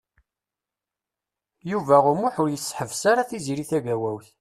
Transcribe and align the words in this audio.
Yuba 1.71 1.97
U 2.09 2.13
Muḥ 2.21 2.35
ur 2.41 2.49
yessehbes 2.51 3.03
ara 3.11 3.27
Tiziri 3.29 3.65
Tagawawt. 3.69 4.27